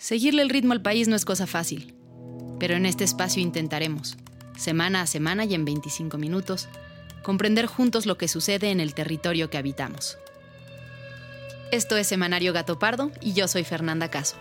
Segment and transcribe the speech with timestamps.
[0.00, 1.94] Seguirle el ritmo al país no es cosa fácil,
[2.58, 4.16] pero en este espacio intentaremos,
[4.56, 6.68] semana a semana y en 25 minutos,
[7.22, 10.16] comprender juntos lo que sucede en el territorio que habitamos.
[11.70, 14.36] Esto es Semanario Gato Pardo y yo soy Fernanda Caso.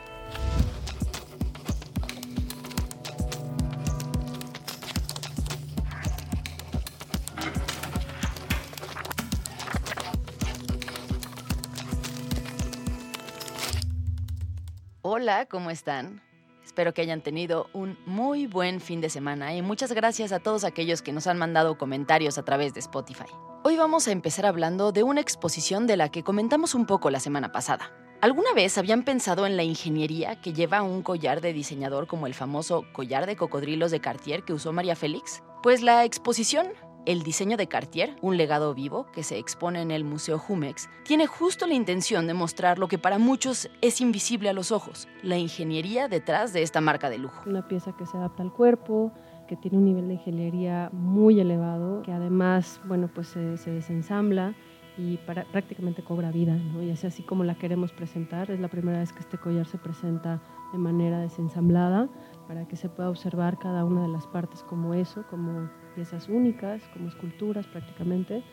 [15.22, 16.22] Hola, ¿cómo están?
[16.64, 20.64] Espero que hayan tenido un muy buen fin de semana y muchas gracias a todos
[20.64, 23.26] aquellos que nos han mandado comentarios a través de Spotify.
[23.66, 27.20] Hoy vamos a empezar hablando de una exposición de la que comentamos un poco la
[27.20, 27.92] semana pasada.
[28.22, 32.34] ¿Alguna vez habían pensado en la ingeniería que lleva un collar de diseñador como el
[32.34, 35.44] famoso collar de cocodrilos de Cartier que usó María Félix?
[35.62, 36.68] Pues la exposición
[37.06, 41.28] el diseño de Cartier, un legado vivo que se expone en el Museo Jumex, tiene
[41.28, 45.38] justo la intención de mostrar lo que para muchos es invisible a los ojos, la
[45.38, 47.42] ingeniería detrás de esta marca de lujo.
[47.46, 49.12] Una pieza que se adapta al cuerpo,
[49.50, 54.54] que tiene un nivel de ingeniería muy elevado, que además, bueno, pues se, desensambla
[54.96, 56.56] y prácticamente cobra vida.
[56.80, 58.52] Y es así como la queremos presentar.
[58.52, 60.40] Es la primera vez que este collar se presenta
[60.72, 62.10] de manera desensamblada
[62.48, 66.82] para que se pueda observar cada una de las partes como eso, como piezas únicas,
[66.94, 68.44] como esculturas prácticamente,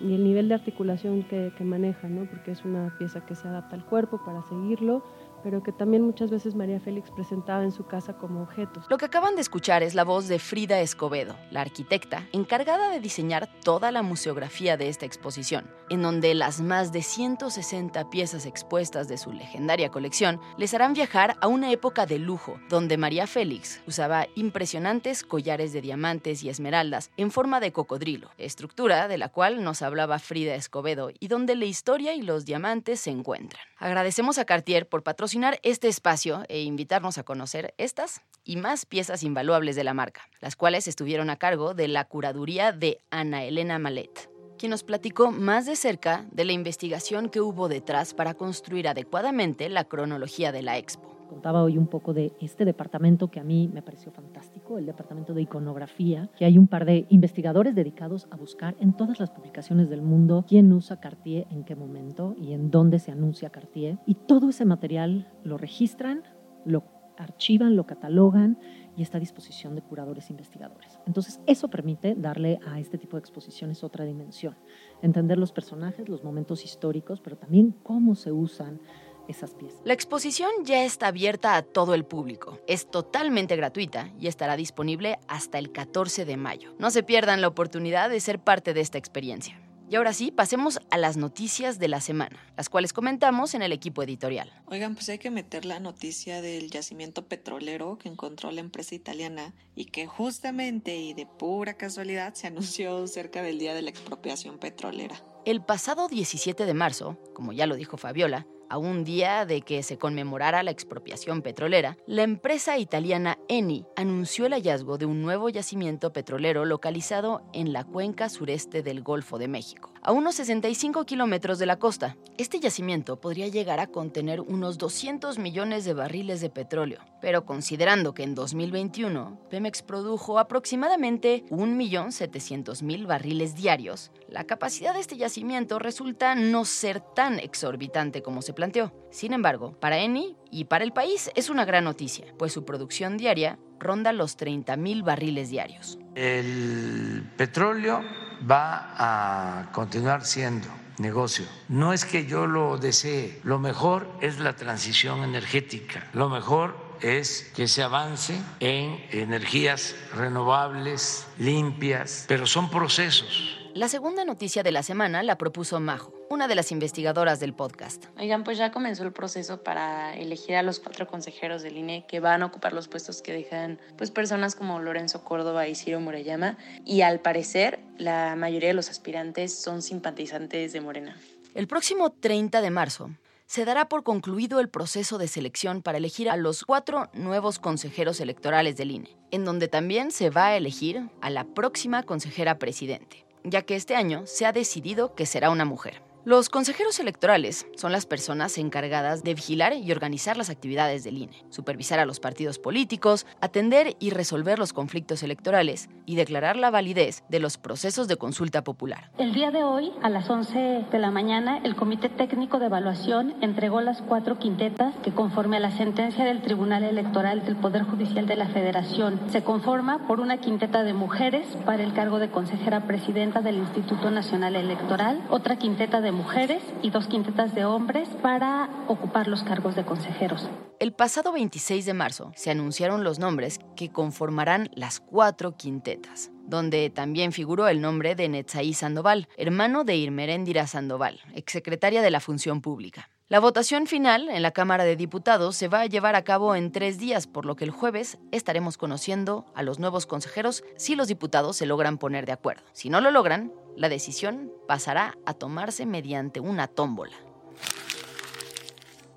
[0.00, 2.26] y el nivel de articulación que, que maneja, ¿no?
[2.26, 5.04] porque es una pieza que se adapta al cuerpo para seguirlo
[5.44, 8.86] pero que también muchas veces María Félix presentaba en su casa como objetos.
[8.88, 12.98] Lo que acaban de escuchar es la voz de Frida Escobedo, la arquitecta encargada de
[12.98, 19.06] diseñar toda la museografía de esta exposición, en donde las más de 160 piezas expuestas
[19.06, 23.82] de su legendaria colección les harán viajar a una época de lujo, donde María Félix
[23.86, 29.62] usaba impresionantes collares de diamantes y esmeraldas en forma de cocodrilo, estructura de la cual
[29.62, 33.62] nos hablaba Frida Escobedo y donde la historia y los diamantes se encuentran.
[33.76, 39.22] Agradecemos a Cartier por patrocinar este espacio e invitarnos a conocer estas y más piezas
[39.22, 43.78] invaluables de la marca, las cuales estuvieron a cargo de la curaduría de Ana Elena
[43.78, 48.86] Malet, quien nos platicó más de cerca de la investigación que hubo detrás para construir
[48.86, 53.44] adecuadamente la cronología de la expo contaba hoy un poco de este departamento que a
[53.44, 58.26] mí me pareció fantástico, el departamento de iconografía, que hay un par de investigadores dedicados
[58.30, 62.52] a buscar en todas las publicaciones del mundo quién usa Cartier en qué momento y
[62.52, 63.98] en dónde se anuncia Cartier.
[64.06, 66.22] Y todo ese material lo registran,
[66.64, 66.84] lo
[67.16, 68.58] archivan, lo catalogan
[68.96, 70.98] y está a disposición de curadores e investigadores.
[71.06, 74.56] Entonces, eso permite darle a este tipo de exposiciones otra dimensión,
[75.02, 78.80] entender los personajes, los momentos históricos, pero también cómo se usan
[79.28, 79.80] esas piezas.
[79.84, 82.58] La exposición ya está abierta a todo el público.
[82.66, 86.74] Es totalmente gratuita y estará disponible hasta el 14 de mayo.
[86.78, 89.60] No se pierdan la oportunidad de ser parte de esta experiencia.
[89.90, 93.70] Y ahora sí, pasemos a las noticias de la semana, las cuales comentamos en el
[93.70, 94.50] equipo editorial.
[94.66, 99.52] Oigan, pues hay que meter la noticia del yacimiento petrolero que encontró la empresa italiana
[99.74, 104.58] y que justamente y de pura casualidad se anunció cerca del día de la expropiación
[104.58, 105.22] petrolera.
[105.44, 109.84] El pasado 17 de marzo, como ya lo dijo Fabiola, a un día de que
[109.84, 115.48] se conmemorara la expropiación petrolera, la empresa italiana Eni anunció el hallazgo de un nuevo
[115.48, 121.58] yacimiento petrolero localizado en la cuenca sureste del Golfo de México, a unos 65 kilómetros
[121.58, 122.16] de la costa.
[122.36, 128.12] Este yacimiento podría llegar a contener unos 200 millones de barriles de petróleo, pero considerando
[128.12, 136.34] que en 2021 Pemex produjo aproximadamente 1.700.000 barriles diarios, la capacidad de este yacimiento resulta
[136.34, 138.92] no ser tan exorbitante como se planteó.
[139.10, 143.16] Sin embargo, para Eni y para el país es una gran noticia, pues su producción
[143.16, 145.98] diaria ronda los 30.000 barriles diarios.
[146.14, 148.02] El petróleo
[148.50, 150.68] va a continuar siendo
[150.98, 151.46] negocio.
[151.68, 157.50] No es que yo lo desee, lo mejor es la transición energética, lo mejor es
[157.54, 163.63] que se avance en energías renovables, limpias, pero son procesos.
[163.74, 168.04] La segunda noticia de la semana la propuso Majo, una de las investigadoras del podcast.
[168.16, 172.20] Oigan, pues ya comenzó el proceso para elegir a los cuatro consejeros del INE que
[172.20, 176.56] van a ocupar los puestos que dejan pues personas como Lorenzo Córdoba y Ciro Murayama
[176.84, 181.16] y al parecer la mayoría de los aspirantes son simpatizantes de Morena.
[181.56, 183.10] El próximo 30 de marzo
[183.46, 188.20] se dará por concluido el proceso de selección para elegir a los cuatro nuevos consejeros
[188.20, 193.23] electorales del INE, en donde también se va a elegir a la próxima consejera presidente,
[193.44, 196.02] ya que este año se ha decidido que será una mujer.
[196.26, 201.44] Los consejeros electorales son las personas encargadas de vigilar y organizar las actividades del INE,
[201.50, 207.24] supervisar a los partidos políticos, atender y resolver los conflictos electorales y declarar la validez
[207.28, 209.10] de los procesos de consulta popular.
[209.18, 213.34] El día de hoy, a las 11 de la mañana, el Comité Técnico de Evaluación
[213.42, 218.26] entregó las cuatro quintetas que conforme a la sentencia del Tribunal Electoral del Poder Judicial
[218.26, 222.86] de la Federación se conforma por una quinteta de mujeres para el cargo de consejera
[222.86, 228.70] presidenta del Instituto Nacional Electoral, otra quinteta de mujeres y dos quintetas de hombres para
[228.88, 230.48] ocupar los cargos de consejeros.
[230.80, 236.90] El pasado 26 de marzo se anunciaron los nombres que conformarán las cuatro quintetas, donde
[236.90, 242.60] también figuró el nombre de Netzaí Sandoval, hermano de Irmeréndira Sandoval, exsecretaria de la Función
[242.60, 243.10] Pública.
[243.28, 246.70] La votación final en la Cámara de Diputados se va a llevar a cabo en
[246.70, 251.08] tres días, por lo que el jueves estaremos conociendo a los nuevos consejeros si los
[251.08, 252.62] diputados se logran poner de acuerdo.
[252.72, 257.16] Si no lo logran, la decisión pasará a tomarse mediante una tómbola.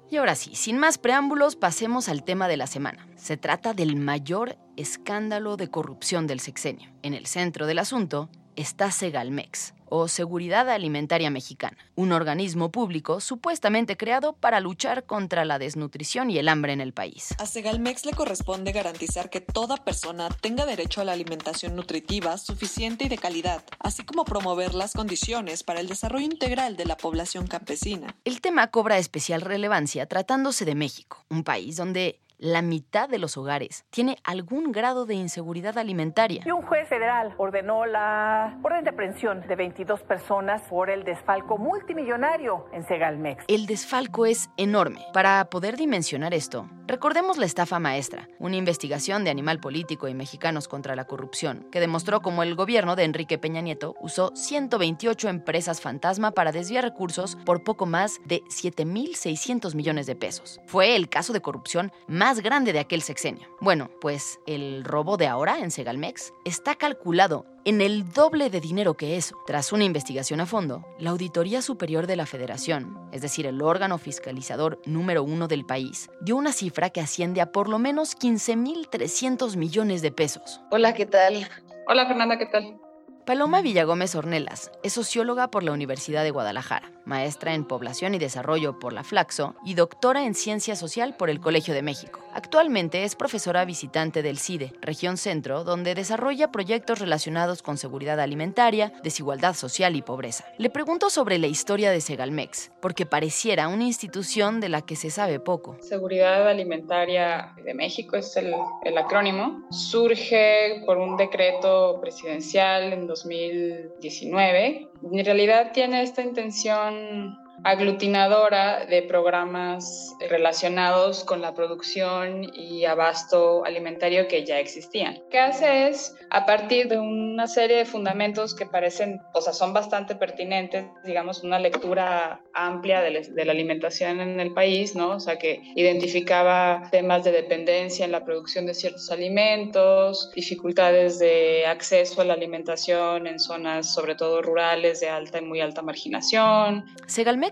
[0.09, 3.07] Y ahora sí, sin más preámbulos, pasemos al tema de la semana.
[3.17, 6.89] Se trata del mayor escándalo de corrupción del sexenio.
[7.01, 13.95] En el centro del asunto está Segalmex, o Seguridad Alimentaria Mexicana, un organismo público supuestamente
[13.97, 17.33] creado para luchar contra la desnutrición y el hambre en el país.
[17.39, 23.05] A Segalmex le corresponde garantizar que toda persona tenga derecho a la alimentación nutritiva suficiente
[23.05, 27.47] y de calidad, así como promover las condiciones para el desarrollo integral de la población
[27.47, 28.15] campesina.
[28.25, 33.37] El tema cobra especial relevancia tratándose de México, un país donde la mitad de los
[33.37, 36.43] hogares tiene algún grado de inseguridad alimentaria.
[36.45, 41.57] Y un juez federal ordenó la orden de aprehensión de 22 personas por el desfalco
[41.57, 43.45] multimillonario en Segalmex.
[43.47, 45.05] El desfalco es enorme.
[45.13, 50.67] Para poder dimensionar esto, recordemos la estafa maestra, una investigación de Animal Político y Mexicanos
[50.67, 55.81] contra la Corrupción, que demostró cómo el gobierno de Enrique Peña Nieto usó 128 empresas
[55.81, 60.61] fantasma para desviar recursos por poco más de 7.600 millones de pesos.
[60.67, 63.47] Fue el caso de corrupción más más grande de aquel sexenio.
[63.61, 68.95] Bueno, pues el robo de ahora en Segalmex está calculado en el doble de dinero
[68.95, 69.37] que eso.
[69.47, 73.97] Tras una investigación a fondo, la Auditoría Superior de la Federación, es decir, el órgano
[73.97, 79.55] fiscalizador número uno del país, dio una cifra que asciende a por lo menos 15.300
[79.55, 80.59] millones de pesos.
[80.69, 81.47] Hola, ¿qué tal?
[81.87, 82.77] Hola, Fernanda, ¿qué tal?
[83.25, 88.77] Paloma Villagómez Ornelas es socióloga por la Universidad de Guadalajara, maestra en Población y Desarrollo
[88.77, 92.19] por la Flaxo y doctora en Ciencia Social por el Colegio de México.
[92.33, 98.93] Actualmente es profesora visitante del CIDE, región centro, donde desarrolla proyectos relacionados con seguridad alimentaria,
[99.01, 100.45] desigualdad social y pobreza.
[100.59, 105.09] Le pregunto sobre la historia de Segalmex, porque pareciera una institución de la que se
[105.09, 105.77] sabe poco.
[105.81, 109.63] Seguridad Alimentaria de México es el, el acrónimo.
[109.71, 114.89] Surge por un decreto presidencial en 2019.
[115.11, 117.46] En realidad tiene esta intención 嗯。
[117.63, 125.19] Aglutinadora de programas relacionados con la producción y abasto alimentario que ya existían.
[125.29, 129.73] ¿Qué hace es, a partir de una serie de fundamentos que parecen, o sea, son
[129.73, 135.11] bastante pertinentes, digamos, una lectura amplia de, la alimentación en el país, ¿no?
[135.11, 141.65] O sea, que identificaba temas de dependencia en la producción de ciertos alimentos, dificultades de
[141.65, 146.85] acceso a la alimentación en zonas, sobre todo rurales, de alta y muy alta marginación.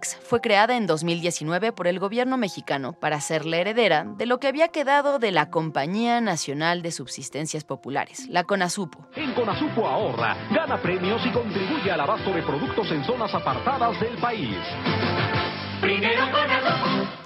[0.03, 4.47] Fue creada en 2019 por el gobierno mexicano para ser la heredera de lo que
[4.47, 9.07] había quedado de la Compañía Nacional de Subsistencias Populares, la CONASUPO.
[9.15, 14.17] En CONASUPO ahorra, gana premios y contribuye al abasto de productos en zonas apartadas del
[14.17, 14.57] país.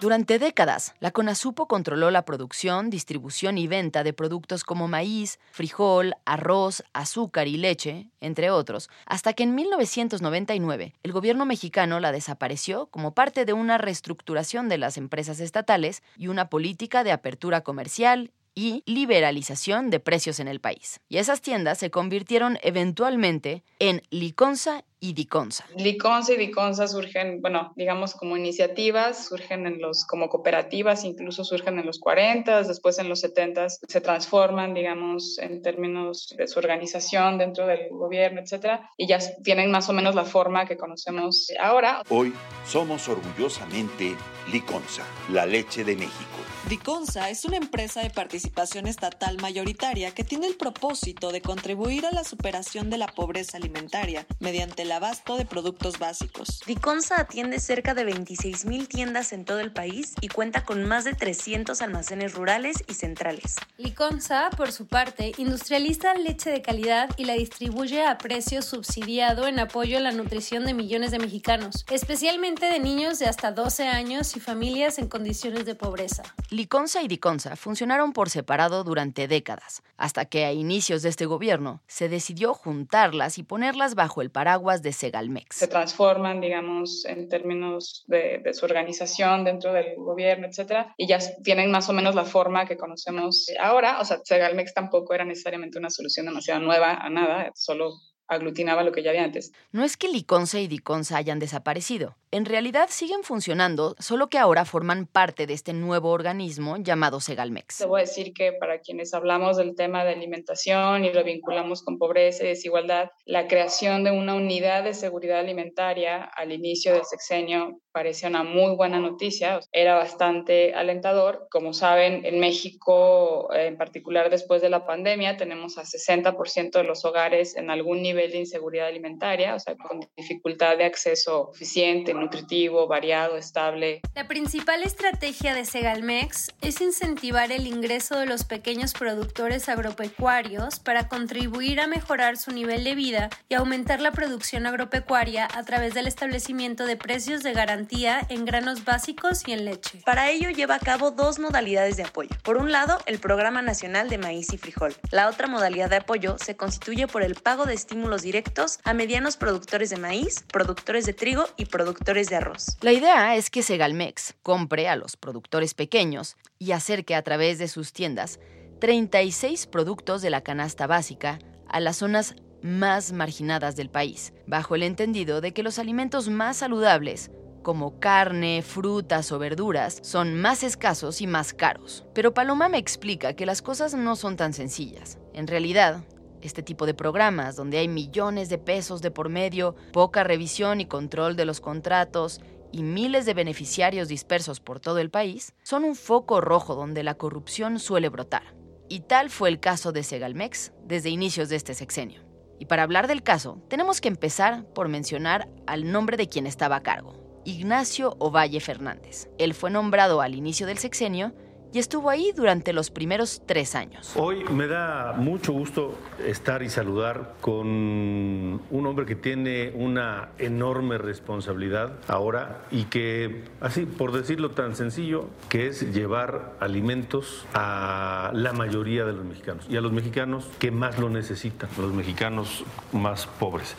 [0.02, 6.16] Durante décadas, la CONASUPO controló la producción, distribución y venta de productos como maíz, frijol,
[6.24, 12.88] arroz, azúcar y leche, entre otros, hasta que en 1999 el gobierno mexicano la desapareció
[12.88, 18.32] como parte de una reestructuración de las empresas estatales y una política de apertura comercial
[18.56, 21.00] y liberalización de precios en el país.
[21.08, 25.66] Y esas tiendas se convirtieron eventualmente en Liconza y Diconsa.
[25.76, 31.80] Liconsa y Diconsa surgen, bueno, digamos como iniciativas, surgen en los, como cooperativas, incluso surgen
[31.80, 37.38] en los 40, después en los 70 se transforman, digamos, en términos de su organización
[37.38, 42.04] dentro del gobierno, etcétera, y ya tienen más o menos la forma que conocemos ahora.
[42.10, 42.34] Hoy
[42.66, 44.16] somos orgullosamente
[44.52, 46.40] Liconsa, la leche de México.
[46.68, 52.12] Diconsa es una empresa de participación estatal mayoritaria que tiene el propósito de contribuir a
[52.12, 56.62] la superación de la pobreza alimentaria mediante el abasto de productos básicos.
[56.66, 61.14] Diconsa atiende cerca de 26.000 tiendas en todo el país y cuenta con más de
[61.14, 63.58] 300 almacenes rurales y centrales.
[63.78, 69.60] Liconsa, por su parte, industrializa leche de calidad y la distribuye a precio subsidiado en
[69.60, 74.36] apoyo a la nutrición de millones de mexicanos, especialmente de niños de hasta 12 años
[74.36, 76.24] y familias en condiciones de pobreza.
[76.50, 81.80] Liconsa y Diconsa funcionaron por separado durante décadas, hasta que a inicios de este gobierno
[81.86, 85.56] se decidió juntarlas y ponerlas bajo el paraguas de Segalmex.
[85.56, 91.20] Se transforman, digamos, en términos de, de su organización dentro del gobierno, etcétera, y ya
[91.44, 94.00] tienen más o menos la forma que conocemos ahora.
[94.00, 97.94] O sea, Segalmex tampoco era necesariamente una solución demasiado nueva a nada, solo
[98.30, 99.52] aglutinaba lo que ya había antes.
[99.72, 102.16] No es que Liconsa y Diconsa hayan desaparecido.
[102.32, 107.80] En realidad siguen funcionando, solo que ahora forman parte de este nuevo organismo llamado Segalmex.
[107.80, 112.44] Debo decir que para quienes hablamos del tema de alimentación y lo vinculamos con pobreza
[112.44, 118.30] y desigualdad, la creación de una unidad de seguridad alimentaria al inicio del sexenio parecía
[118.30, 121.48] una muy buena noticia, era bastante alentador.
[121.50, 127.04] Como saben, en México, en particular después de la pandemia, tenemos a 60% de los
[127.06, 132.88] hogares en algún nivel de inseguridad alimentaria, o sea, con dificultad de acceso eficiente, nutritivo,
[132.88, 134.02] variado, estable.
[134.16, 141.08] La principal estrategia de Segalmex es incentivar el ingreso de los pequeños productores agropecuarios para
[141.08, 146.08] contribuir a mejorar su nivel de vida y aumentar la producción agropecuaria a través del
[146.08, 150.02] establecimiento de precios de garantía en granos básicos y en leche.
[150.06, 152.36] Para ello lleva a cabo dos modalidades de apoyo.
[152.44, 154.96] Por un lado, el Programa Nacional de Maíz y Frijol.
[155.12, 159.38] La otra modalidad de apoyo se constituye por el pago de estímulos directos a medianos
[159.38, 162.76] productores de maíz, productores de trigo y productores de arroz.
[162.82, 167.68] La idea es que Segalmex compre a los productores pequeños y acerque a través de
[167.68, 168.40] sus tiendas
[168.80, 171.38] 36 productos de la canasta básica
[171.68, 176.58] a las zonas más marginadas del país, bajo el entendido de que los alimentos más
[176.58, 177.30] saludables,
[177.62, 182.06] como carne, frutas o verduras, son más escasos y más caros.
[182.16, 185.20] Pero Paloma me explica que las cosas no son tan sencillas.
[185.34, 186.04] En realidad,
[186.42, 190.86] este tipo de programas, donde hay millones de pesos de por medio, poca revisión y
[190.86, 192.42] control de los contratos
[192.72, 197.16] y miles de beneficiarios dispersos por todo el país, son un foco rojo donde la
[197.16, 198.56] corrupción suele brotar.
[198.88, 202.24] Y tal fue el caso de Segalmex desde inicios de este sexenio.
[202.60, 206.78] Y para hablar del caso, tenemos que empezar por mencionar al nombre de quien estaba
[206.78, 209.30] a cargo, Ignacio Ovalle Fernández.
[209.38, 211.34] Él fue nombrado al inicio del sexenio
[211.72, 214.14] y estuvo ahí durante los primeros tres años.
[214.16, 215.96] Hoy me da mucho gusto
[216.26, 223.86] estar y saludar con un hombre que tiene una enorme responsabilidad ahora y que, así
[223.86, 229.78] por decirlo tan sencillo, que es llevar alimentos a la mayoría de los mexicanos y
[229.78, 233.76] a los mexicanos que más lo necesitan, los mexicanos más pobres.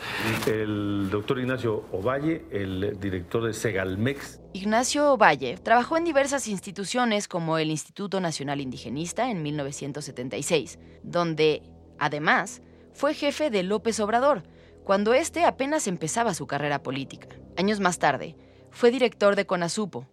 [0.47, 7.57] El doctor Ignacio Ovalle, el director de Segalmex, Ignacio Valle trabajó en diversas instituciones como
[7.57, 11.63] el Instituto Nacional Indigenista en 1976, donde,
[11.97, 14.43] además, fue jefe de López Obrador,
[14.83, 17.29] cuando éste apenas empezaba su carrera política.
[17.55, 18.35] Años más tarde,
[18.71, 20.09] fue director de CONASUPO,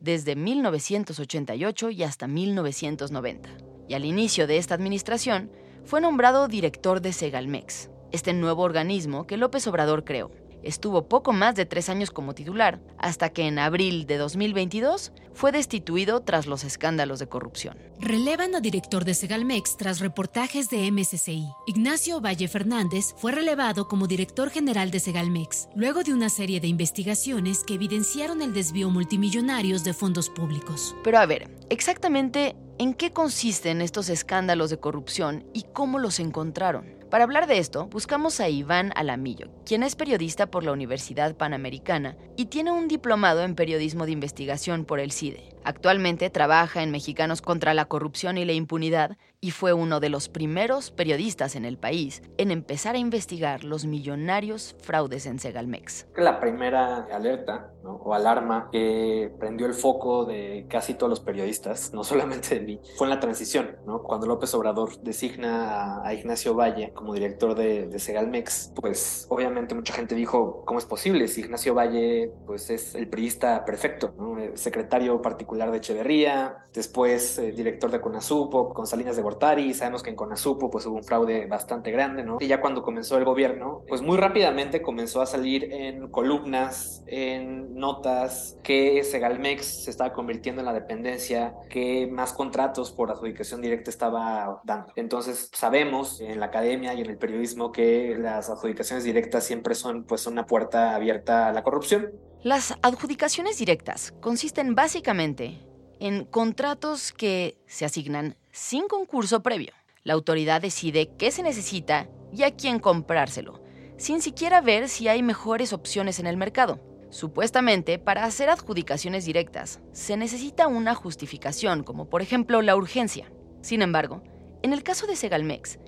[0.00, 3.50] desde 1988 y hasta 1990.
[3.88, 5.52] Y al inicio de esta administración,
[5.84, 10.30] fue nombrado director de Segalmex, este nuevo organismo que López Obrador creó.
[10.62, 15.50] Estuvo poco más de tres años como titular, hasta que en abril de 2022 fue
[15.50, 17.78] destituido tras los escándalos de corrupción.
[17.98, 21.46] Relevan a director de Segalmex tras reportajes de MSCI.
[21.66, 26.68] Ignacio Valle Fernández fue relevado como director general de Segalmex, luego de una serie de
[26.68, 30.94] investigaciones que evidenciaron el desvío multimillonarios de fondos públicos.
[31.02, 37.01] Pero a ver, exactamente en qué consisten estos escándalos de corrupción y cómo los encontraron.
[37.12, 42.16] Para hablar de esto, buscamos a Iván Alamillo, quien es periodista por la Universidad Panamericana
[42.38, 45.51] y tiene un diplomado en periodismo de investigación por el CIDE.
[45.64, 50.28] Actualmente trabaja en Mexicanos contra la Corrupción y la Impunidad y fue uno de los
[50.28, 56.06] primeros periodistas en el país en empezar a investigar los millonarios fraudes en Segalmex.
[56.16, 62.04] La primera alerta o alarma que prendió el foco de casi todos los periodistas, no
[62.04, 64.02] solamente de mí, fue en la transición, ¿no?
[64.02, 69.94] cuando López Obrador designa a, Ignacio Valle como director de, de, Segalmex, pues obviamente mucha
[69.94, 71.26] gente dijo, ¿cómo es posible?
[71.26, 74.36] Si Ignacio Valle pues es el periodista perfecto, ¿no?
[74.54, 80.10] secretario particular de Echeverría, después eh, director de Conasupo, con Salinas de Gortari, sabemos que
[80.10, 82.38] en Conasupo pues hubo un fraude bastante grande, ¿no?
[82.40, 87.74] Y ya cuando comenzó el gobierno, pues muy rápidamente comenzó a salir en columnas, en
[87.74, 93.90] notas, que Segalmex se estaba convirtiendo en la dependencia que más contratos por adjudicación directa
[93.90, 94.92] estaba dando.
[94.96, 100.04] Entonces sabemos en la academia y en el periodismo que las adjudicaciones directas siempre son
[100.04, 102.10] pues una puerta abierta a la corrupción.
[102.44, 105.60] Las adjudicaciones directas consisten básicamente
[106.00, 109.72] en contratos que se asignan sin concurso previo.
[110.02, 113.62] La autoridad decide qué se necesita y a quién comprárselo,
[113.96, 116.80] sin siquiera ver si hay mejores opciones en el mercado.
[117.10, 123.30] Supuestamente, para hacer adjudicaciones directas, se necesita una justificación, como por ejemplo la urgencia.
[123.60, 124.20] Sin embargo,
[124.62, 125.78] en el caso de Segalmex,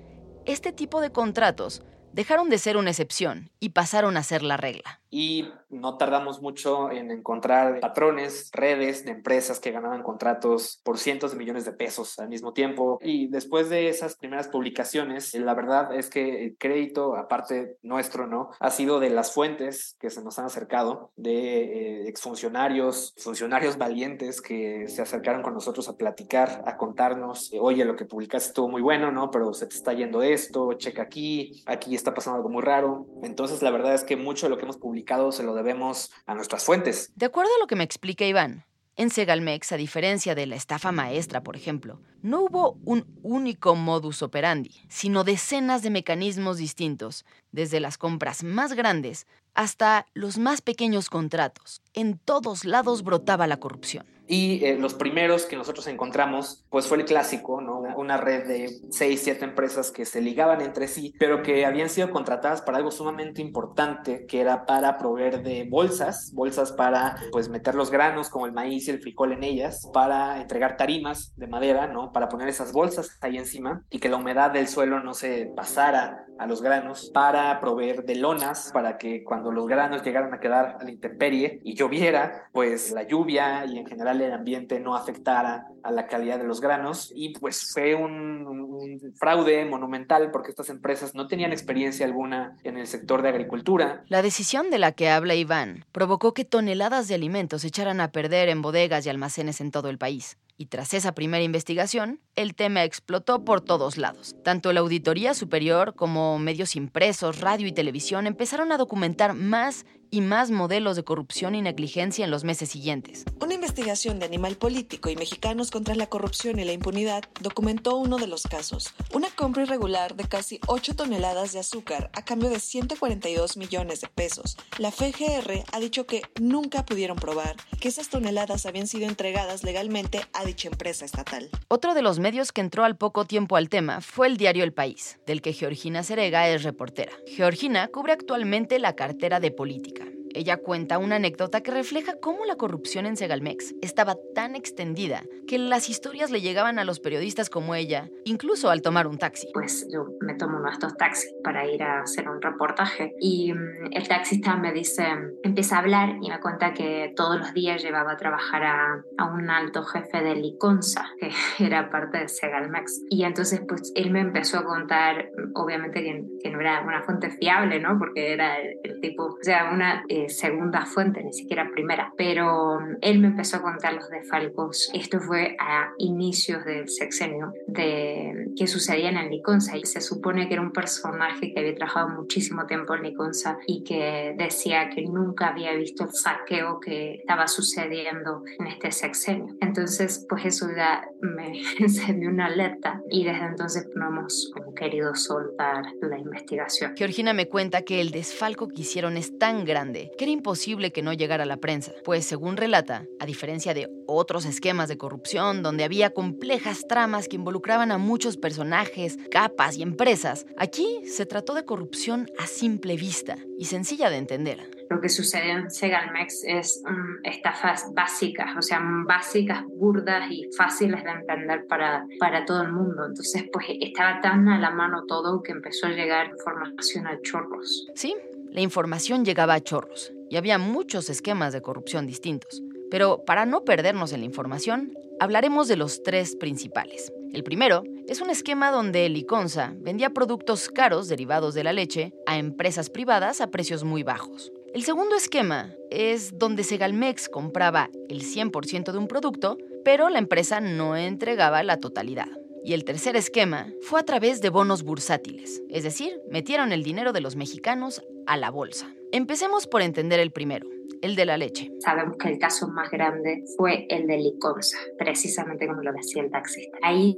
[0.45, 1.83] este tipo de contratos
[2.13, 6.91] dejaron de ser una excepción y pasaron a ser la regla y no tardamos mucho
[6.91, 12.19] en encontrar patrones, redes de empresas que ganaban contratos por cientos de millones de pesos
[12.19, 12.99] al mismo tiempo.
[13.01, 18.49] Y después de esas primeras publicaciones, la verdad es que el crédito, aparte nuestro, ¿no?
[18.59, 24.41] Ha sido de las fuentes que se nos han acercado, de eh, exfuncionarios, funcionarios valientes
[24.41, 28.81] que se acercaron con nosotros a platicar, a contarnos, oye, lo que publicaste estuvo muy
[28.81, 29.31] bueno, ¿no?
[29.31, 33.05] Pero se te está yendo esto, checa aquí, aquí está pasando algo muy raro.
[33.23, 36.33] Entonces, la verdad es que mucho de lo que hemos publicado se lo debemos a
[36.33, 37.11] nuestras fuentes.
[37.15, 38.65] De acuerdo a lo que me explica Iván,
[38.97, 44.21] en Segalmex, a diferencia de la estafa maestra, por ejemplo, no hubo un único modus
[44.21, 51.09] operandi, sino decenas de mecanismos distintos, desde las compras más grandes hasta los más pequeños
[51.09, 51.81] contratos.
[51.93, 54.05] En todos lados brotaba la corrupción.
[54.27, 57.81] Y eh, los primeros que nosotros encontramos, pues fue el clásico, ¿no?
[57.95, 62.09] Una red de seis, siete empresas que se ligaban entre sí, pero que habían sido
[62.09, 67.75] contratadas para algo sumamente importante, que era para proveer de bolsas, bolsas para, pues, meter
[67.75, 71.85] los granos como el maíz y el frijol en ellas, para entregar tarimas de madera,
[71.87, 72.11] ¿no?
[72.11, 76.24] Para poner esas bolsas ahí encima y que la humedad del suelo no se pasara
[76.37, 80.77] a los granos, para proveer de lonas, para que cuando los granos llegaran a quedar
[80.79, 85.67] a la intemperie y lloviera, pues la lluvia y en general el ambiente no afectara
[85.83, 87.11] a la calidad de los granos.
[87.15, 92.77] Y pues fue un, un fraude monumental porque estas empresas no tenían experiencia alguna en
[92.77, 94.03] el sector de agricultura.
[94.07, 98.11] La decisión de la que habla Iván provocó que toneladas de alimentos se echaran a
[98.11, 100.37] perder en bodegas y almacenes en todo el país.
[100.57, 104.35] Y tras esa primera investigación, el tema explotó por todos lados.
[104.43, 110.21] Tanto la Auditoría Superior como medios impresos, radio y televisión empezaron a documentar más y
[110.21, 113.25] más modelos de corrupción y negligencia en los meses siguientes.
[113.41, 118.17] Una investigación de Animal Político y Mexicanos contra la Corrupción y la Impunidad documentó uno
[118.17, 122.61] de los casos, una compra irregular de casi 8 toneladas de azúcar a cambio de
[122.61, 124.55] 142 millones de pesos.
[124.77, 130.21] La FGR ha dicho que nunca pudieron probar que esas toneladas habían sido entregadas legalmente
[130.31, 131.49] a dicha empresa estatal.
[131.67, 134.71] Otro de los medios que entró al poco tiempo al tema fue el diario El
[134.71, 137.11] País, del que Georgina Cerega es reportera.
[137.27, 140.04] Georgina cubre actualmente la cartera de política
[140.35, 145.57] ella cuenta una anécdota que refleja cómo la corrupción en Segalmex estaba tan extendida que
[145.57, 149.47] las historias le llegaban a los periodistas como ella, incluso al tomar un taxi.
[149.53, 153.53] Pues yo me tomo uno de estos taxis para ir a hacer un reportaje y
[153.53, 155.05] mm, el taxista me dice,
[155.43, 159.25] empieza a hablar y me cuenta que todos los días llevaba a trabajar a, a
[159.25, 161.29] un alto jefe de Liconza, que
[161.63, 163.03] era parte de Segalmex.
[163.09, 167.29] Y entonces pues él me empezó a contar, obviamente que, que no era una fuente
[167.31, 167.97] fiable, ¿no?
[167.97, 170.03] Porque era el, tipo, o sea, una...
[170.09, 174.89] Eh, segunda fuente, ni siquiera primera, pero mm, él me empezó a contar los desfalcos.
[174.93, 180.47] Esto fue a inicios del sexenio de que sucedía en el Liconza y se supone
[180.47, 185.01] que era un personaje que había trabajado muchísimo tiempo en Liconza y que decía que
[185.03, 189.55] nunca había visto el saqueo que estaba sucediendo en este sexenio.
[189.61, 195.85] Entonces, pues eso ya me encendió una alerta y desde entonces no hemos querido soltar
[196.01, 196.93] la investigación.
[196.95, 201.01] Georgina me cuenta que el desfalco que hicieron es tan grande que era imposible que
[201.01, 205.63] no llegara a la prensa, pues según relata, a diferencia de otros esquemas de corrupción
[205.63, 211.53] donde había complejas tramas que involucraban a muchos personajes, capas y empresas, aquí se trató
[211.53, 214.69] de corrupción a simple vista y sencilla de entender.
[214.89, 221.03] lo que sucede en Segalmex es um, estafas básicas, o sea, básicas, burdas y fáciles
[221.03, 223.05] de entender para, para todo el mundo.
[223.07, 227.87] Entonces, pues estaba tan a la mano todo que empezó a llegar información a chorros.
[227.95, 228.15] Sí,
[228.55, 232.63] la información llegaba a chorros y había muchos esquemas de corrupción distintos.
[232.89, 237.11] Pero para no perdernos en la información, hablaremos de los tres principales.
[237.33, 242.37] El primero es un esquema donde Liconza vendía productos caros derivados de la leche a
[242.37, 244.53] empresas privadas a precios muy bajos.
[244.73, 250.61] El segundo esquema es donde Segalmex compraba el 100% de un producto, pero la empresa
[250.61, 252.29] no entregaba la totalidad.
[252.63, 257.11] Y el tercer esquema fue a través de bonos bursátiles, es decir, metieron el dinero
[257.11, 258.87] de los mexicanos a la bolsa.
[259.11, 260.67] Empecemos por entender el primero
[261.05, 261.71] el de la leche.
[261.79, 266.31] Sabemos que el caso más grande fue el de Liconza, precisamente como lo decía el
[266.31, 266.77] taxista.
[266.81, 267.17] Ahí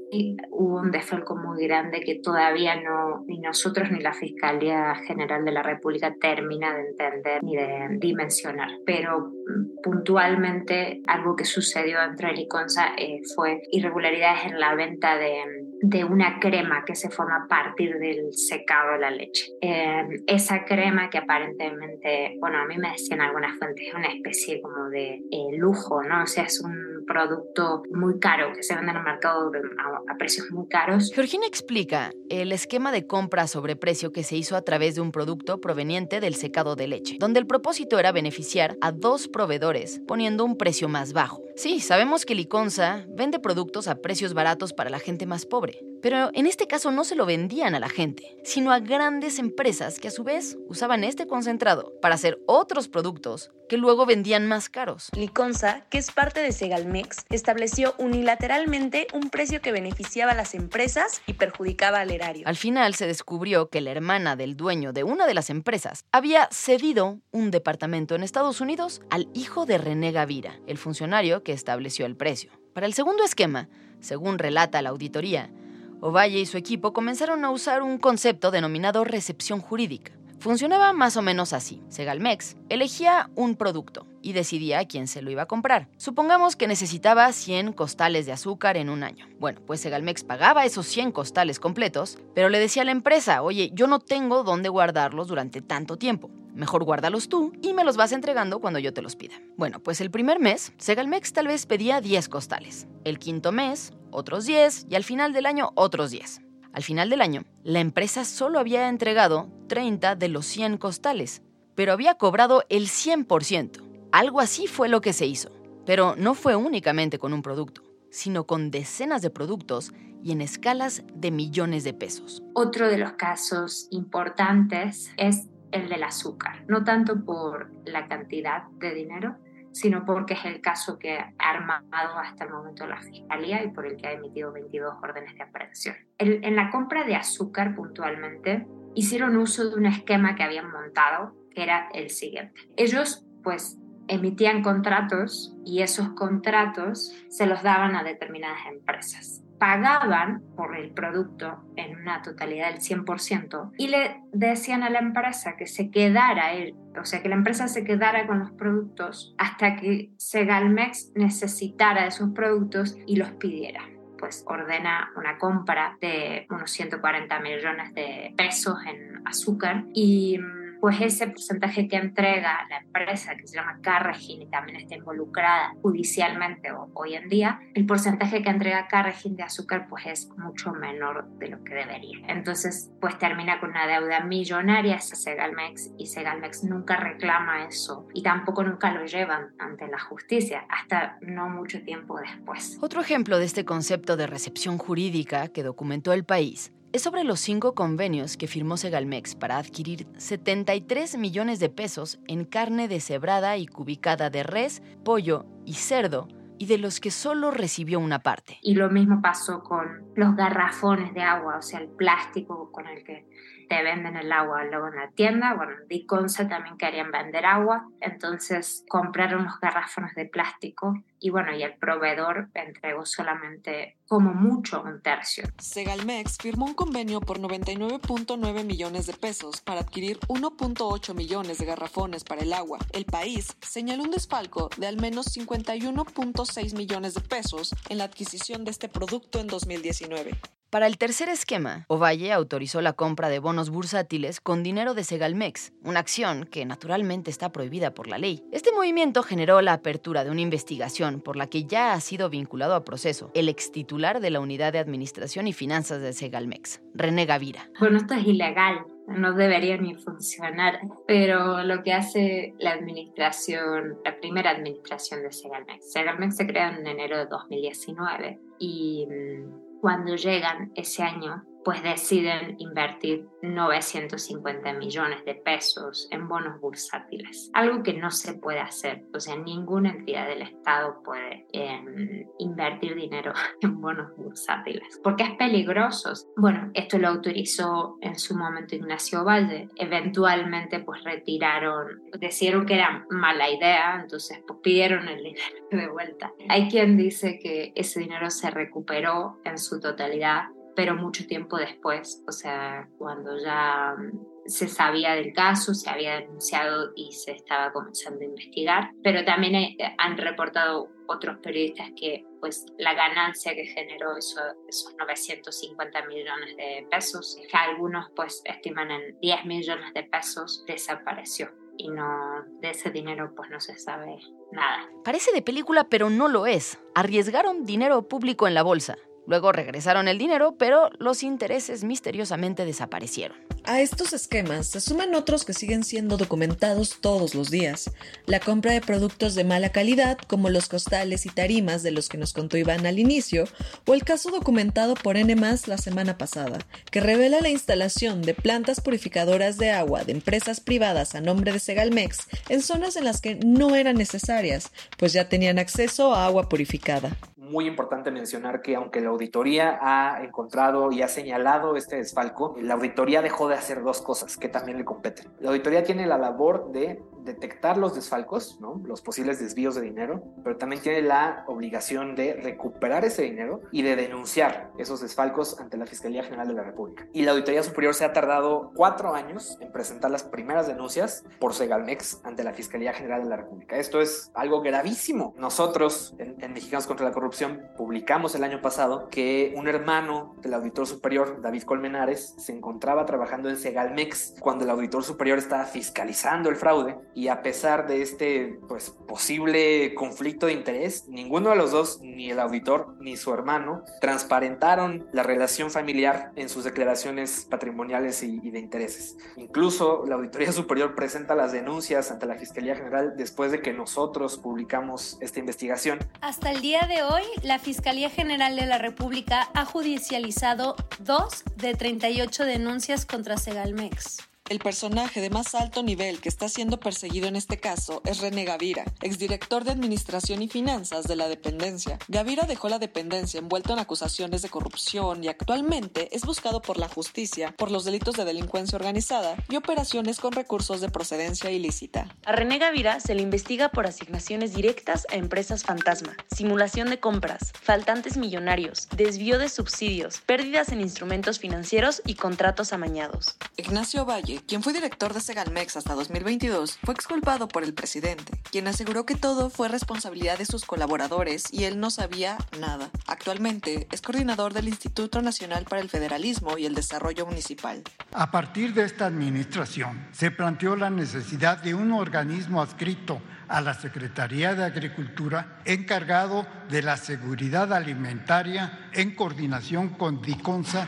[0.52, 5.52] hubo un desfalco muy grande que todavía no, ni nosotros ni la Fiscalía General de
[5.52, 8.70] la República termina de entender ni de dimensionar.
[8.86, 15.44] Pero mm, puntualmente algo que sucedió entre Liconza eh, fue irregularidades en la venta de
[15.82, 19.52] de una crema que se forma a partir del secado de la leche.
[19.62, 24.62] Em, esa crema que aparentemente, bueno, a mí me decían algunas fuentes, es una especie
[24.62, 26.24] como de eh, lujo, ¿no?
[26.24, 30.18] O sea, es un producto muy caro que se vende en el mercado a, a,
[30.18, 31.12] precios muy caros.
[31.14, 35.12] Georgina explica el esquema de compra sobre precio que se hizo a través de un
[35.12, 40.44] producto proveniente del secado de leche, donde el propósito era beneficiar a dos proveedores poniendo
[40.44, 41.44] un precio más bajo.
[41.56, 46.30] Sí, sabemos que Liconza vende productos a precios baratos para la gente más pobre, pero
[46.34, 50.08] en este caso no se lo vendían a la gente, sino a grandes empresas que
[50.08, 55.10] a su vez usaban este concentrado para hacer otros productos que luego vendían más caros.
[55.16, 61.22] Liconza, que es parte de Segalmex, estableció unilateralmente un precio que beneficiaba a las empresas
[61.28, 62.48] y perjudicaba al erario.
[62.48, 66.48] Al final se descubrió que la hermana del dueño de una de las empresas había
[66.52, 72.06] cedido un departamento en Estados Unidos al hijo de René Gavira, el funcionario que estableció
[72.06, 72.52] el precio.
[72.74, 73.68] Para el segundo esquema,
[74.00, 75.52] según relata la auditoría,
[76.00, 80.12] Ovalle y su equipo comenzaron a usar un concepto denominado recepción jurídica.
[80.40, 81.82] Funcionaba más o menos así.
[81.90, 85.90] Segalmex elegía un producto y decidía quién se lo iba a comprar.
[85.98, 89.28] Supongamos que necesitaba 100 costales de azúcar en un año.
[89.40, 93.72] Bueno, pues Segalmex pagaba esos 100 costales completos, pero le decía a la empresa, oye,
[93.74, 96.30] yo no tengo dónde guardarlos durante tanto tiempo.
[96.54, 99.36] Mejor guárdalos tú y me los vas entregando cuando yo te los pida.
[99.58, 102.88] Bueno, pues el primer mes, Segalmex tal vez pedía 10 costales.
[103.04, 106.42] El quinto mes, otros 10 y al final del año otros 10.
[106.78, 111.42] Al final del año, la empresa solo había entregado 30 de los 100 costales,
[111.74, 113.82] pero había cobrado el 100%.
[114.12, 115.50] Algo así fue lo que se hizo.
[115.88, 121.02] Pero no fue únicamente con un producto, sino con decenas de productos y en escalas
[121.16, 122.44] de millones de pesos.
[122.54, 128.94] Otro de los casos importantes es el del azúcar, no tanto por la cantidad de
[128.94, 129.36] dinero,
[129.80, 133.86] sino porque es el caso que ha armado hasta el momento la Fiscalía y por
[133.86, 135.96] el que ha emitido 22 órdenes de aprehensión.
[136.18, 141.64] en la compra de azúcar puntualmente, hicieron uso de un esquema que habían montado, que
[141.64, 142.60] era el siguiente.
[142.76, 150.76] Ellos, pues, emitían contratos y esos contratos se los daban a determinadas empresas pagaban por
[150.76, 155.90] el producto en una totalidad del 100% y le decían a la empresa que se
[155.90, 156.52] quedara
[157.00, 162.32] o sea, que la empresa se quedara con los productos hasta que Segalmex necesitara esos
[162.32, 163.82] productos y los pidiera.
[164.18, 171.02] Pues ordena una compra de unos 140 millones de pesos en azúcar y mm, pues
[171.02, 176.70] ese porcentaje que entrega la empresa, que se llama Carregin y también está involucrada judicialmente
[176.94, 181.50] hoy en día, el porcentaje que entrega Carregin de azúcar pues es mucho menor de
[181.50, 182.20] lo que debería.
[182.28, 188.64] Entonces pues termina con una deuda millonaria Segalmex y Segalmex nunca reclama eso y tampoco
[188.64, 192.78] nunca lo llevan ante la justicia hasta no mucho tiempo después.
[192.82, 197.40] Otro ejemplo de este concepto de recepción jurídica que documentó el país es sobre los
[197.40, 203.68] cinco convenios que firmó Segalmex para adquirir 73 millones de pesos en carne deshebrada y
[203.68, 208.58] cubicada de res, pollo y cerdo, y de los que solo recibió una parte.
[208.62, 213.04] Y lo mismo pasó con los garrafones de agua, o sea, el plástico con el
[213.04, 213.28] que
[213.68, 215.54] te venden el agua luego en la tienda.
[215.54, 221.64] Bueno, Diconsa también querían vender agua, entonces compraron los garrafones de plástico y bueno, y
[221.64, 225.44] el proveedor entregó solamente como mucho un tercio.
[225.58, 232.24] Segalmex firmó un convenio por 99.9 millones de pesos para adquirir 1.8 millones de garrafones
[232.24, 232.80] para el agua.
[232.94, 238.64] El país señaló un desfalco de al menos 51.6 millones de pesos en la adquisición
[238.64, 240.38] de este producto en 2019.
[240.70, 245.72] Para el tercer esquema, Ovalle autorizó la compra de bonos bursátiles con dinero de Segalmex,
[245.82, 248.44] una acción que naturalmente está prohibida por la ley.
[248.52, 252.76] Este movimiento generó la apertura de una investigación por la que ya ha sido vinculado
[252.76, 257.70] a proceso el extitular de la Unidad de Administración y Finanzas de Segalmex, René Gavira.
[257.80, 264.20] Bueno, esto es ilegal, no debería ni funcionar, pero lo que hace la administración, la
[264.20, 270.72] primera administración de Segalmex, Segalmex se crea en enero de 2019 y mm, cuando llegan
[270.76, 278.10] ese año, pues deciden invertir 950 millones de pesos en bonos bursátiles, algo que no
[278.10, 284.16] se puede hacer, o sea, ninguna entidad del Estado puede em, invertir dinero en bonos
[284.16, 286.14] bursátiles, porque es peligroso.
[286.38, 293.06] Bueno, esto lo autorizó en su momento Ignacio Valle, eventualmente pues retiraron, decidieron que era
[293.10, 296.32] mala idea, entonces pues pidieron el dinero de vuelta.
[296.48, 300.46] Hay quien dice que ese dinero se recuperó en su totalidad
[300.78, 306.20] pero mucho tiempo después, o sea, cuando ya mm, se sabía del caso, se había
[306.20, 312.24] denunciado y se estaba comenzando a investigar, pero también eh, han reportado otros periodistas que
[312.40, 318.92] pues la ganancia que generó eso, esos 950 millones de pesos, que algunos pues estiman
[318.92, 324.20] en 10 millones de pesos, desapareció y no de ese dinero pues no se sabe
[324.52, 324.88] nada.
[325.04, 326.80] Parece de película, pero no lo es.
[326.94, 328.96] Arriesgaron dinero público en la bolsa.
[329.28, 333.38] Luego regresaron el dinero, pero los intereses misteriosamente desaparecieron.
[333.66, 337.92] A estos esquemas se suman otros que siguen siendo documentados todos los días.
[338.26, 342.18] La compra de productos de mala calidad, como los costales y tarimas de los que
[342.18, 343.44] nos contó Iván al inicio,
[343.86, 346.60] o el caso documentado por N la semana pasada,
[346.90, 351.60] que revela la instalación de plantas purificadoras de agua de empresas privadas a nombre de
[351.60, 356.48] Segalmex en zonas en las que no eran necesarias, pues ya tenían acceso a agua
[356.48, 357.18] purificada
[357.50, 362.76] muy importante mencionar que aunque la auditoría ha encontrado y ha señalado este desfalco, la
[362.76, 365.32] auditoría dejó de hacer dos cosas que también le competen.
[365.40, 368.82] La auditoría tiene la labor de detectar los desfalcos, ¿no?
[368.86, 373.84] los posibles desvíos de dinero, pero también tiene la obligación de recuperar ese dinero y
[373.84, 377.06] de denunciar esos desfalcos ante la Fiscalía General de la República.
[377.14, 381.54] Y la Auditoría Superior se ha tardado cuatro años en presentar las primeras denuncias por
[381.54, 383.78] Segalmex ante la Fiscalía General de la República.
[383.78, 385.36] Esto es algo gravísimo.
[385.38, 390.54] Nosotros, en, en Mexicanos contra la Corrupción, publicamos el año pasado que un hermano del
[390.54, 396.50] Auditor Superior, David Colmenares, se encontraba trabajando en Segalmex cuando el Auditor Superior estaba fiscalizando
[396.50, 401.72] el fraude y a pesar de este pues, posible conflicto de interés, ninguno de los
[401.72, 408.22] dos, ni el auditor ni su hermano, transparentaron la relación familiar en sus declaraciones patrimoniales
[408.22, 409.18] y, y de intereses.
[409.36, 414.38] Incluso la Auditoría Superior presenta las denuncias ante la Fiscalía General después de que nosotros
[414.38, 415.98] publicamos esta investigación.
[416.22, 421.74] Hasta el día de hoy, la Fiscalía General de la República ha judicializado dos de
[421.74, 424.20] 38 denuncias contra Segalmex.
[424.50, 428.46] El personaje de más alto nivel que está siendo perseguido en este caso es René
[428.46, 432.00] Gavira, exdirector de Administración y Finanzas de la dependencia.
[432.08, 436.88] Gavira dejó la dependencia envuelto en acusaciones de corrupción y actualmente es buscado por la
[436.88, 442.16] justicia por los delitos de delincuencia organizada y operaciones con recursos de procedencia ilícita.
[442.26, 447.52] A René Gavira se le investiga por asignaciones directas a empresas fantasma, simulación de compras,
[447.62, 453.36] faltantes millonarios, desvío de subsidios, pérdidas en instrumentos financieros y contratos amañados.
[453.58, 458.68] Ignacio Valle quien fue director de Segalmex hasta 2022, fue exculpado por el presidente, quien
[458.68, 462.90] aseguró que todo fue responsabilidad de sus colaboradores y él no sabía nada.
[463.08, 467.84] Actualmente es coordinador del Instituto Nacional para el Federalismo y el Desarrollo Municipal.
[468.14, 473.74] A partir de esta administración se planteó la necesidad de un organismo adscrito a la
[473.74, 480.88] Secretaría de Agricultura encargado de la seguridad alimentaria en coordinación con DICONSA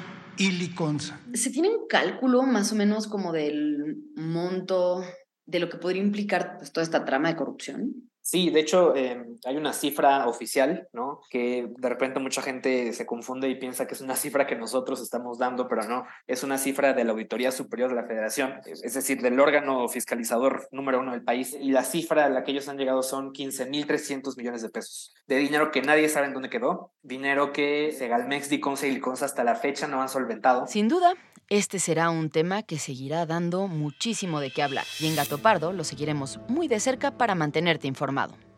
[1.34, 5.04] ¿Se tiene un cálculo más o menos como del monto
[5.45, 8.09] de lo que podría implicar pues, toda esta trama de corrupción?
[8.30, 11.22] Sí, de hecho em, hay una cifra oficial, ¿no?
[11.32, 15.02] Que de repente mucha gente se confunde y piensa que es una cifra que nosotros
[15.02, 18.94] estamos dando, pero no, es una cifra de la Auditoría Superior de la Federación, es
[18.94, 22.70] decir, del órgano fiscalizador número uno del país, y la cifra a la que ellos
[22.70, 26.92] han llegado son 15.300 millones de pesos, de dinero que nadie sabe en dónde quedó,
[27.02, 30.68] dinero que Segalmex, Diconsa y Liconsa hasta la fecha no han solventado.
[30.68, 31.15] Sin duda,
[31.50, 35.74] este será un tema que seguirá dando muchísimo de qué hablar y en Gato Pardo
[35.74, 38.49] lo seguiremos muy de cerca para mantenerte informado.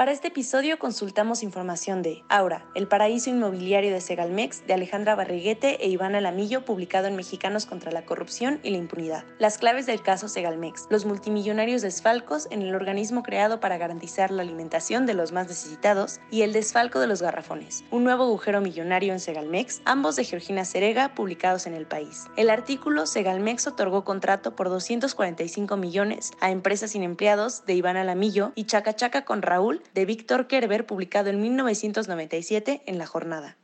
[0.00, 5.84] Para este episodio consultamos información de Aura, el paraíso inmobiliario de Segalmex, de Alejandra Barriguete
[5.84, 9.24] e Ivana Lamillo, publicado en Mexicanos contra la Corrupción y la Impunidad.
[9.38, 14.40] Las claves del caso Segalmex, los multimillonarios desfalcos en el organismo creado para garantizar la
[14.40, 17.84] alimentación de los más necesitados y el desfalco de los garrafones.
[17.90, 22.24] Un nuevo agujero millonario en Segalmex, ambos de Georgina Cerega, publicados en el país.
[22.38, 28.52] El artículo Segalmex otorgó contrato por 245 millones a empresas sin empleados de Ivana Lamillo
[28.54, 33.56] y Chacachaca con Raúl de Víctor Kerber, publicado en 1997 en La Jornada.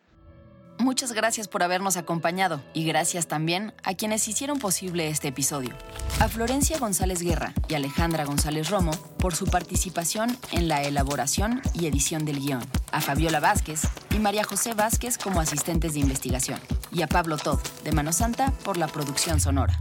[0.78, 5.74] Muchas gracias por habernos acompañado y gracias también a quienes hicieron posible este episodio.
[6.20, 11.86] A Florencia González Guerra y Alejandra González Romo por su participación en la elaboración y
[11.86, 12.62] edición del guion.
[12.92, 13.82] A Fabiola Vázquez
[14.14, 16.60] y María José Vázquez como asistentes de investigación.
[16.92, 19.80] Y a Pablo Todd de Mano Santa por la producción sonora.